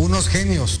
[0.00, 0.80] unos genios.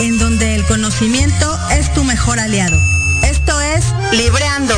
[0.00, 2.80] en donde el conocimiento es tu mejor aliado.
[3.22, 4.74] Esto es Libreando.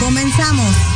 [0.00, 0.93] Comenzamos.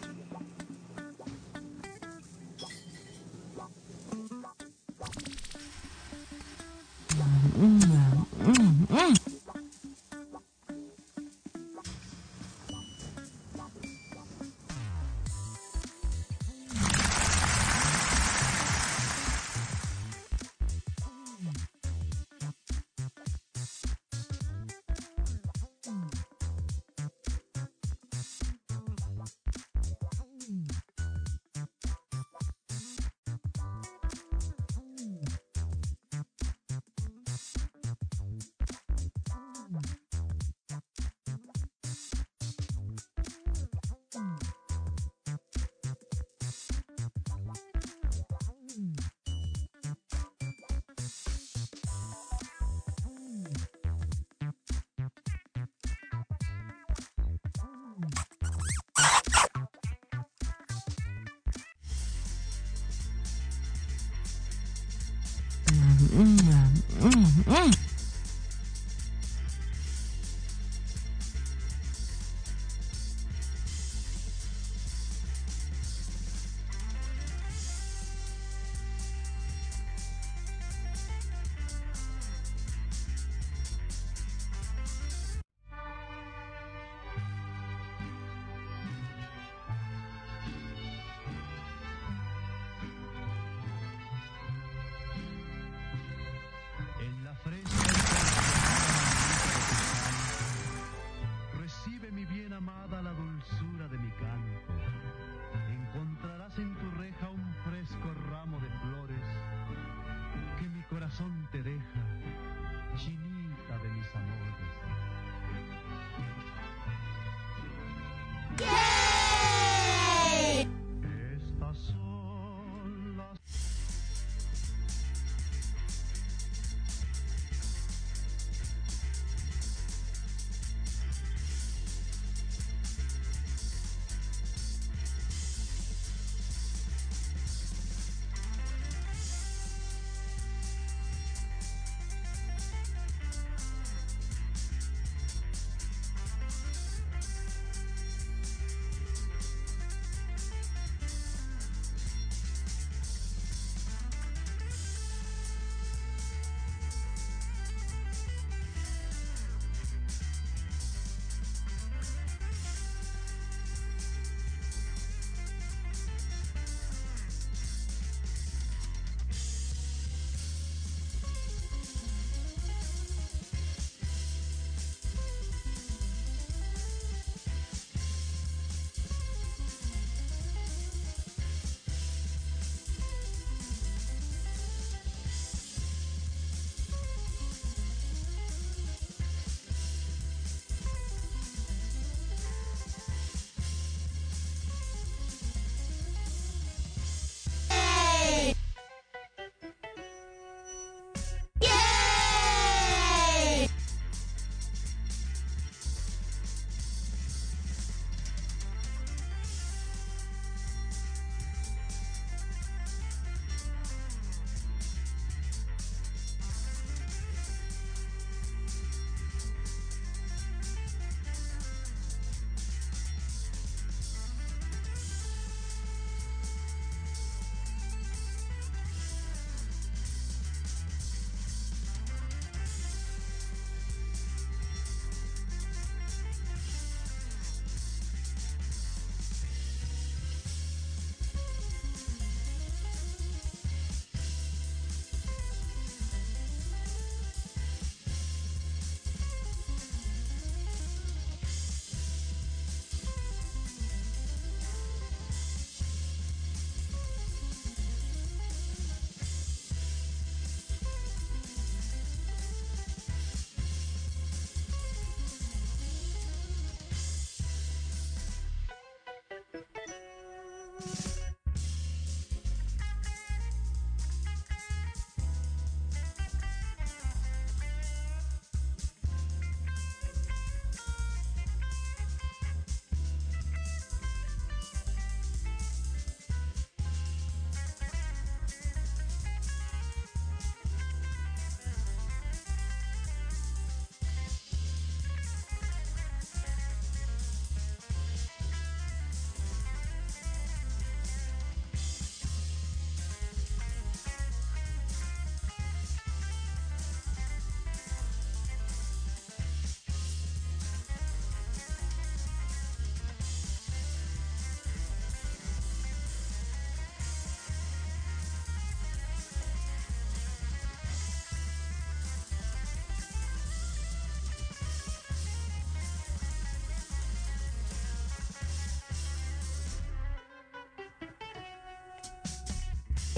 [0.00, 0.27] possible.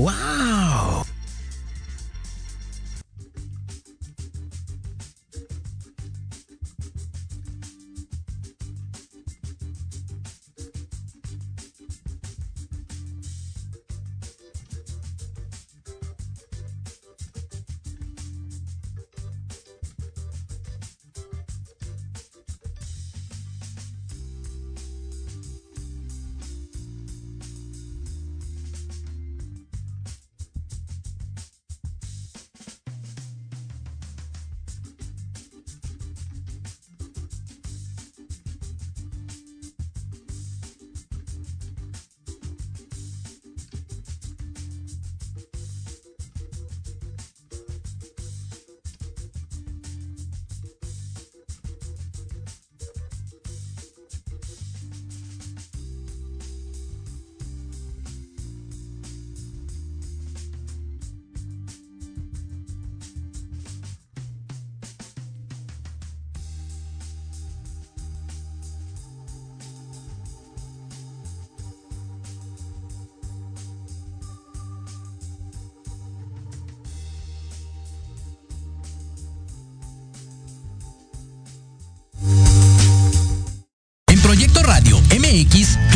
[0.01, 0.70] ¡Wow!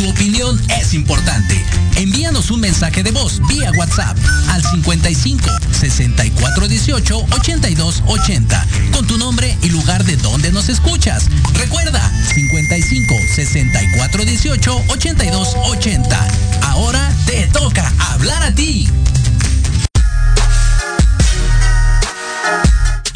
[0.07, 1.63] Opinión es importante.
[1.95, 4.17] Envíanos un mensaje de voz vía WhatsApp
[4.49, 11.25] al 55 64 18 82 80 con tu nombre y lugar de donde nos escuchas.
[11.53, 12.01] Recuerda
[12.33, 16.27] 55 64 18 82 80.
[16.61, 18.87] Ahora te toca hablar a ti.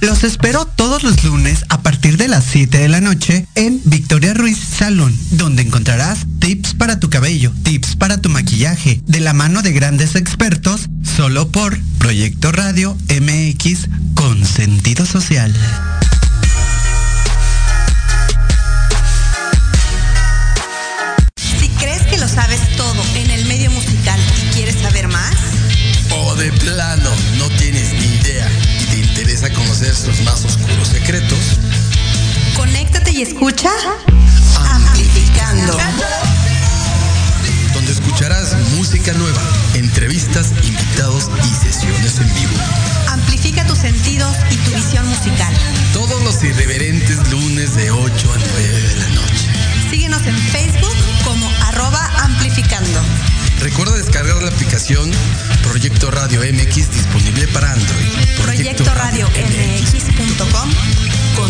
[0.02, 4.34] Los espero todos los lunes a partir de las 7 de la noche en Victoria
[4.34, 6.20] Ruiz Salón, donde encontrarás
[6.90, 11.78] para tu cabello, tips para tu maquillaje, de la mano de grandes expertos, solo por
[12.00, 15.54] Proyecto Radio MX con sentido social.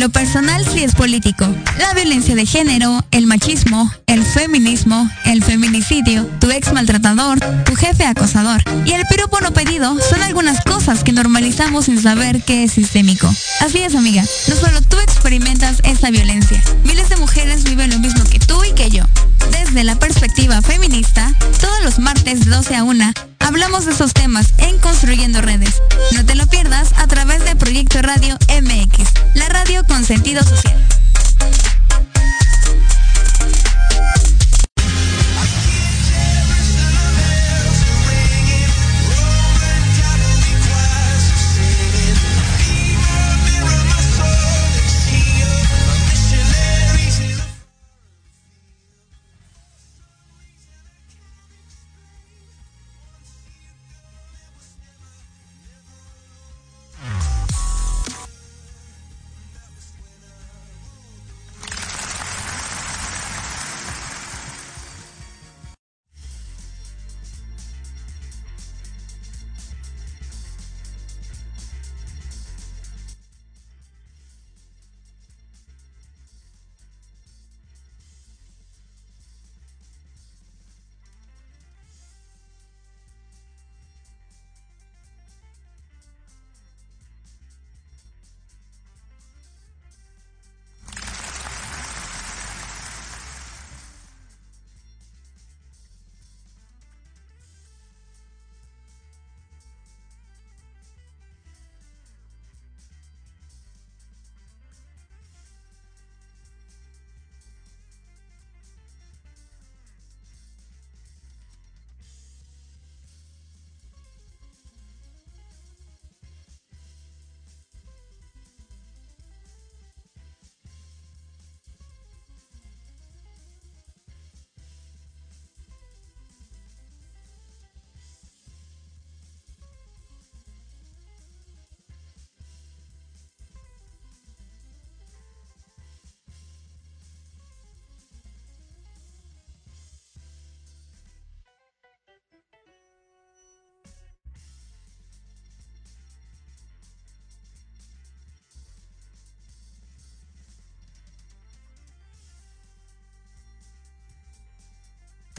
[0.00, 1.46] Lo personal sí es político.
[1.78, 8.06] La violencia de género, el machismo, el feminismo, el feminicidio, tu ex maltratador, tu jefe
[8.06, 12.72] acosador y el piropo no pedido son algunas cosas que normalizamos sin saber que es
[12.72, 13.30] sistémico.
[13.60, 14.24] Así es, amiga.
[14.48, 16.62] No solo tú experimentas esta violencia.
[16.84, 19.04] Miles de mujeres viven lo mismo que tú y que yo.
[19.52, 24.54] Desde la perspectiva feminista, todos los martes de 12 a 1 hablamos de esos temas
[24.58, 25.82] en Construyendo Redes.
[26.12, 30.76] No te lo pierdas a través de Proyecto Radio MX, la radio con sentido social.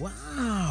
[0.01, 0.70] ¡Wow!